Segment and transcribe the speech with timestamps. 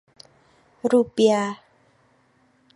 [0.91, 1.51] รูเปียห์